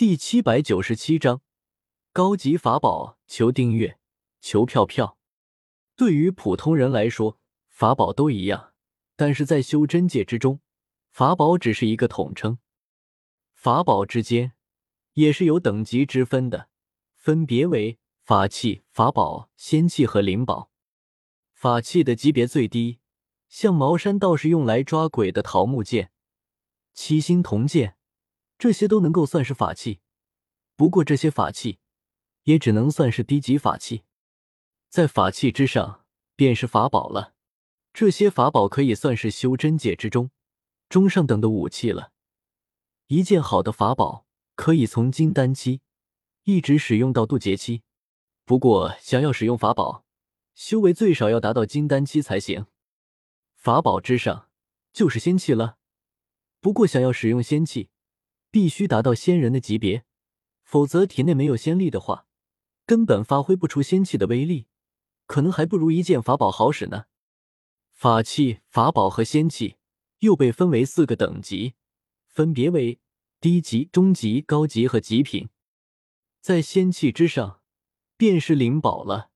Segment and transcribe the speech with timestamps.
[0.00, 1.42] 第七百九十七章
[2.10, 3.98] 高级法宝，求订阅，
[4.40, 5.18] 求票票。
[5.94, 7.38] 对于普通人来说，
[7.68, 8.72] 法宝都一样，
[9.14, 10.60] 但是在修真界之中，
[11.10, 12.56] 法宝只是一个统称。
[13.52, 14.54] 法宝之间
[15.12, 16.70] 也是有等级之分的，
[17.14, 20.70] 分别为法器、法宝、仙器和灵宝。
[21.52, 23.00] 法器的级别最低，
[23.50, 26.10] 像茅山道士用来抓鬼的桃木剑、
[26.94, 27.98] 七星铜剑。
[28.60, 30.00] 这些都能够算是法器，
[30.76, 31.78] 不过这些法器
[32.42, 34.04] 也只能算是低级法器，
[34.90, 36.04] 在法器之上
[36.36, 37.32] 便是法宝了。
[37.94, 40.30] 这些法宝可以算是修真界之中
[40.90, 42.12] 中上等的武器了。
[43.06, 45.80] 一件好的法宝可以从金丹期
[46.44, 47.82] 一直使用到渡劫期，
[48.44, 50.04] 不过想要使用法宝，
[50.54, 52.66] 修为最少要达到金丹期才行。
[53.54, 54.50] 法宝之上
[54.92, 55.78] 就是仙器了，
[56.60, 57.88] 不过想要使用仙器。
[58.50, 60.04] 必须达到仙人的级别，
[60.62, 62.26] 否则体内没有仙力的话，
[62.84, 64.66] 根本发挥不出仙气的威力，
[65.26, 67.04] 可能还不如一件法宝好使呢。
[67.92, 69.76] 法器、法宝和仙器
[70.20, 71.74] 又被分为四个等级，
[72.26, 72.98] 分别为
[73.40, 75.48] 低级、中级、高级和极品。
[76.40, 77.60] 在仙器之上，
[78.16, 79.30] 便是灵宝了。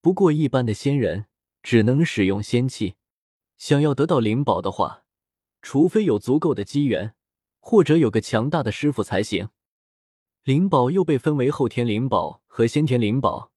[0.00, 1.26] 不过一般的仙人
[1.62, 2.94] 只能使用仙器，
[3.56, 5.04] 想要得到灵宝的话，
[5.60, 7.16] 除非有足够的机缘。
[7.58, 9.48] 或者有个强大的师傅才行。
[10.44, 13.52] 灵宝又被分为后天灵宝和先天灵宝。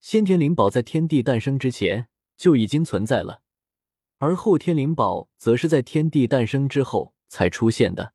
[0.00, 3.42] 先天灵宝在天地诞生之前就已经存在了，
[4.18, 8.14] 而后天灵宝则是在天地诞生之后才出现的。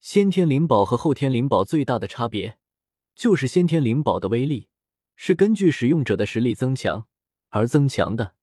[0.00, 2.58] 先天灵宝和后天灵宝最大的差别，
[3.16, 4.68] 就是先天灵宝的威力
[5.16, 7.08] 是根据使用者的实力增强
[7.48, 8.34] 而增强的。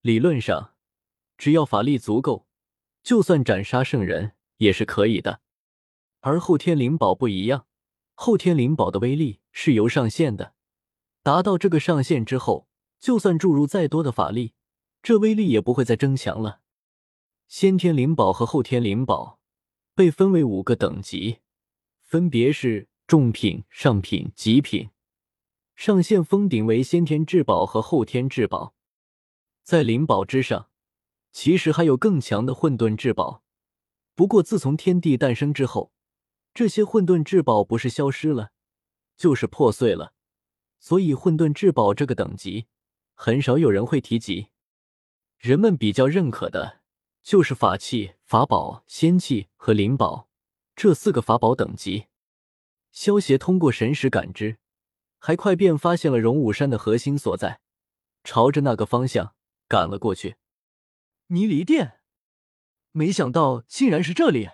[0.00, 0.74] 理论上，
[1.36, 2.46] 只要法力足够，
[3.02, 5.40] 就算斩杀圣人也是可以的。
[6.26, 7.66] 而后天灵宝不一样，
[8.14, 10.54] 后天灵宝的威力是有上限的，
[11.22, 12.66] 达到这个上限之后，
[12.98, 14.54] 就算注入再多的法力，
[15.02, 16.62] 这威力也不会再增强了。
[17.46, 19.38] 先天灵宝和后天灵宝
[19.94, 21.40] 被分为五个等级，
[22.00, 24.88] 分别是重品、上品、极品，
[25.76, 28.74] 上限封顶为先天至宝和后天至宝。
[29.62, 30.70] 在灵宝之上，
[31.32, 33.42] 其实还有更强的混沌至宝，
[34.14, 35.92] 不过自从天地诞生之后。
[36.54, 38.52] 这些混沌至宝不是消失了，
[39.16, 40.14] 就是破碎了，
[40.78, 42.66] 所以混沌至宝这个等级
[43.14, 44.50] 很少有人会提及。
[45.36, 46.80] 人们比较认可的
[47.22, 50.28] 就是法器、法宝、仙器和灵宝
[50.76, 52.06] 这四个法宝等级。
[52.92, 54.58] 萧协通过神识感知，
[55.18, 57.60] 还快便发现了荣武山的核心所在，
[58.22, 59.34] 朝着那个方向
[59.66, 60.36] 赶了过去。
[61.26, 61.98] 泥离殿，
[62.92, 64.50] 没想到竟然是这里。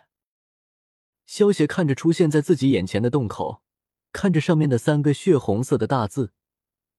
[1.31, 3.63] 萧协看着出现在自己眼前的洞口，
[4.11, 6.33] 看着上面的三个血红色的大字，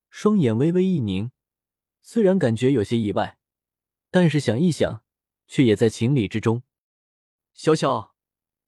[0.10, 1.32] 双眼微微一凝。
[2.02, 3.38] 虽然感觉有些意外，
[4.10, 5.04] 但是想一想，
[5.50, 6.64] 却也在情理之中。
[7.54, 8.16] 小小，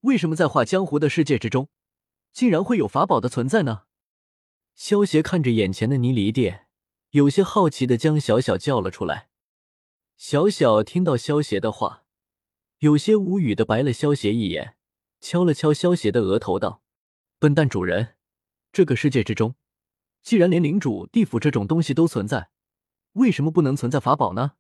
[0.02, 1.70] 为什么在画江湖的世界之中，
[2.34, 3.84] 竟然会有法宝的存在呢？
[4.76, 6.68] 萧协看着眼前的泥离殿，
[7.12, 9.30] 有些好奇的将小小叫了出来。
[10.18, 12.04] 小小听到萧协的话，
[12.80, 14.76] 有些无语的白了萧协一眼。
[15.24, 16.84] 敲了敲萧邪的额头，道
[17.40, 18.18] ：“笨蛋主人，
[18.74, 19.56] 这个世界之中，
[20.22, 22.50] 既然连领主、地府这种东西都存在，
[23.14, 24.58] 为什么不能存在法宝呢？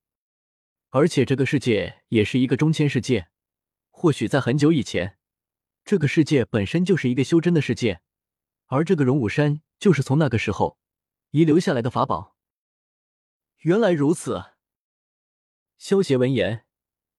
[0.92, 3.28] 而且这个世界也是一个中千世界，
[3.90, 5.18] 或许在很久以前，
[5.84, 8.00] 这个世界本身就是一个修真的世界，
[8.68, 10.80] 而这个荣武山就是从那个时候
[11.32, 12.38] 遗留下来的法宝。
[13.58, 14.54] 原来如此。”
[15.78, 16.66] 萧邪闻言，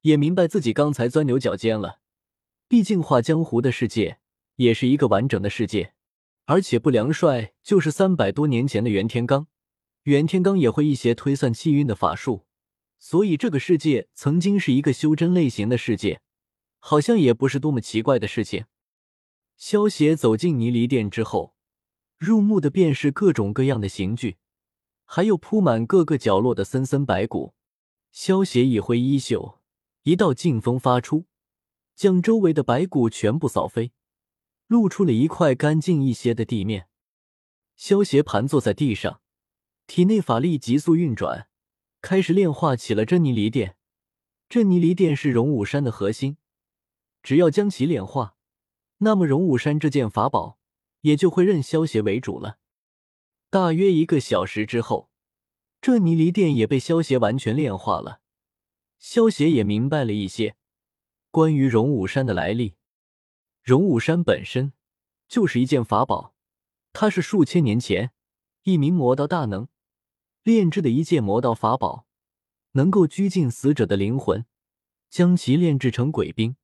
[0.01, 2.01] 也明白自己刚才钻牛角尖了。
[2.69, 4.19] 毕竟画江湖的世界
[4.57, 5.95] 也是一个完整的世界，
[6.47, 9.47] 而且不良帅就是三百多年前的袁天罡，
[10.05, 12.47] 袁天罡也会一些推算气运的法术，
[12.99, 16.21] 所以这个世界曾经是一个修真类型的世界，
[16.79, 18.65] 好像也不是多么奇怪的事情。
[19.57, 21.55] 萧协走进泥犁殿之后，
[22.19, 24.39] 入目的便是各种各样的刑具，
[25.05, 27.55] 还有铺满各个角落的森森白骨。
[28.11, 29.61] 萧协一挥衣袖，
[30.03, 31.27] 一道劲风发出。
[31.95, 33.93] 将周围的白骨全部扫飞，
[34.67, 36.89] 露出了一块干净一些的地面。
[37.77, 39.21] 萧协盘坐在地上，
[39.87, 41.49] 体内法力急速运转，
[42.01, 43.77] 开始炼化起了珍妮离殿。
[44.49, 46.37] 珍妮离殿是荣武山的核心，
[47.23, 48.37] 只要将其炼化，
[48.99, 50.59] 那么荣武山这件法宝
[51.01, 52.59] 也就会认萧协为主了。
[53.51, 55.11] 大约一个小时之后，
[55.81, 58.21] 这泥离殿也被萧协完全炼化了。
[58.99, 60.57] 萧协也明白了一些。
[61.35, 62.77] 关于荣武山的来历，
[63.61, 64.73] 荣武山本身
[65.27, 66.33] 就是一件法宝，
[66.93, 68.13] 它是数千年前
[68.63, 69.67] 一名魔道大能
[70.45, 72.07] 炼制的一件魔道法宝，
[72.75, 74.47] 能够拘禁死者的灵魂，
[75.11, 76.55] 将其炼制成鬼兵，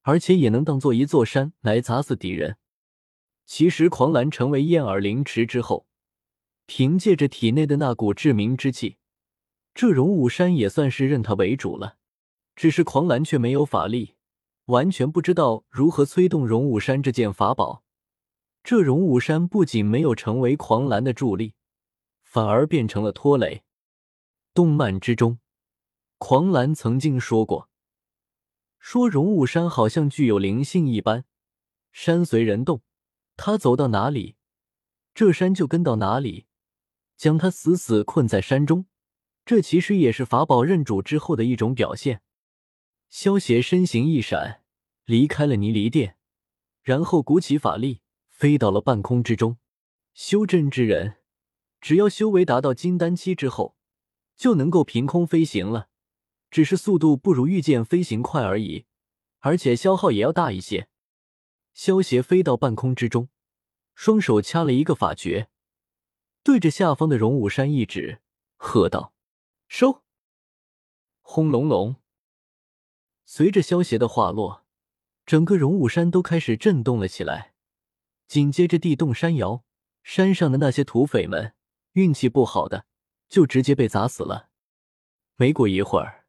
[0.00, 2.56] 而且也能当做一座山来砸死敌人。
[3.44, 5.86] 其实，狂澜成为燕耳灵池之后，
[6.64, 8.96] 凭借着体内的那股致命之气，
[9.74, 11.98] 这荣武山也算是认他为主了。
[12.56, 14.14] 只是狂澜却没有法力，
[14.64, 17.84] 完全不知道如何催动荣武山这件法宝。
[18.64, 21.52] 这荣武山不仅没有成为狂澜的助力，
[22.24, 23.62] 反而变成了拖累。
[24.54, 25.38] 动漫之中，
[26.16, 27.68] 狂澜曾经说过
[28.80, 31.24] ：“说荣武山好像具有灵性一般，
[31.92, 32.80] 山随人动，
[33.36, 34.36] 他走到哪里，
[35.14, 36.46] 这山就跟到哪里，
[37.18, 38.86] 将他死死困在山中。
[39.44, 42.22] 这其实也是法宝认主之后的一种表现。”
[43.08, 44.62] 萧协身形一闪，
[45.04, 46.16] 离开了泥离殿，
[46.82, 49.58] 然后鼓起法力，飞到了半空之中。
[50.12, 51.16] 修真之人，
[51.80, 53.76] 只要修为达到金丹期之后，
[54.34, 55.88] 就能够凭空飞行了，
[56.50, 58.86] 只是速度不如御剑飞行快而已，
[59.40, 60.88] 而且消耗也要大一些。
[61.74, 63.28] 萧协飞到半空之中，
[63.94, 65.48] 双手掐了一个法诀，
[66.42, 68.20] 对着下方的荣武山一指，
[68.56, 69.14] 喝道
[69.68, 70.02] ：“收！”
[71.20, 71.96] 轰隆隆。
[73.28, 74.64] 随着萧协的话落，
[75.26, 77.54] 整个荣武山都开始震动了起来。
[78.28, 79.64] 紧接着地动山摇，
[80.04, 81.54] 山上的那些土匪们
[81.92, 82.86] 运气不好的
[83.28, 84.48] 就直接被砸死了。
[85.34, 86.26] 没过一会儿，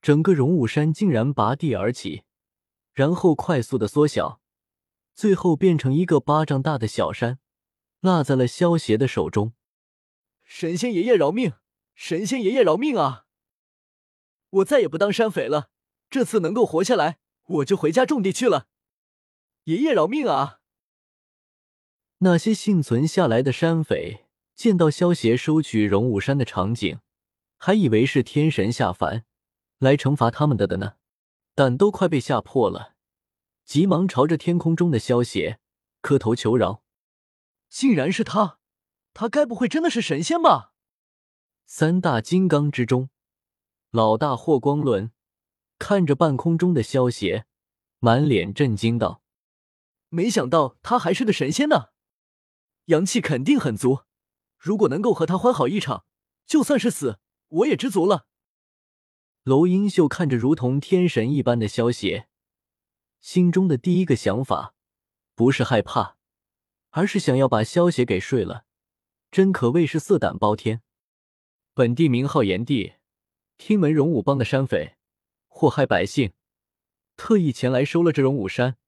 [0.00, 2.24] 整个荣武山竟然拔地而起，
[2.92, 4.40] 然后快速的缩小，
[5.14, 7.38] 最后变成一个巴掌大的小山，
[8.00, 9.54] 落在了萧协的手中。
[10.42, 11.52] 神仙爷爷饶命！
[11.94, 13.26] 神仙爷爷饶命啊！
[14.50, 15.70] 我再也不当山匪了。
[16.12, 17.16] 这次能够活下来，
[17.46, 18.66] 我就回家种地去了。
[19.64, 20.60] 爷爷饶命啊！
[22.18, 27.00] 那些幸存下来的山匪见到萧协收取荣武山的场景，
[27.56, 29.24] 还以为是天神下凡
[29.78, 30.96] 来惩罚他们的的呢，
[31.54, 32.94] 胆都快被吓破了，
[33.64, 35.60] 急忙朝着天空中的萧协
[36.02, 36.84] 磕头求饶。
[37.70, 38.58] 竟然是他，
[39.14, 40.74] 他该不会真的是神仙吧？
[41.64, 43.08] 三大金刚之中，
[43.90, 45.10] 老大霍光伦。
[45.82, 47.44] 看着半空中的萧协，
[47.98, 49.20] 满脸震惊道
[50.10, 51.88] ：“没想到他还是个神仙呢，
[52.84, 54.02] 阳气肯定很足。
[54.56, 56.04] 如果能够和他欢好一场，
[56.46, 57.18] 就算是死，
[57.48, 58.28] 我也知足了。”
[59.42, 62.28] 娄英秀看着如同天神一般的萧协，
[63.20, 64.76] 心中的第一个想法
[65.34, 66.16] 不是害怕，
[66.90, 68.66] 而是想要把萧协给睡了。
[69.32, 70.82] 真可谓是色胆包天。
[71.74, 72.92] 本地名号炎帝，
[73.58, 74.94] 听闻荣武帮的山匪。
[75.54, 76.32] 祸害百姓，
[77.16, 78.78] 特意前来收了这荣武山。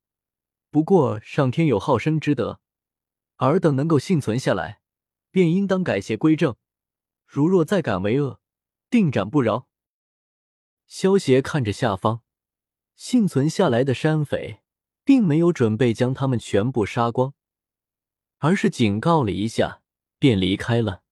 [0.71, 2.59] 不过上天有好生之德，
[3.37, 4.81] 尔等能够幸存下来，
[5.31, 6.57] 便应当改邪归正。
[7.27, 8.41] 如若再敢为恶，
[8.91, 9.69] 定斩不饶。
[10.89, 12.23] 萧协看着下方
[12.97, 14.63] 幸存下来的山匪，
[15.05, 17.35] 并没有准备将他们全部杀光，
[18.39, 19.83] 而是警告了一下，
[20.19, 21.04] 便离开了。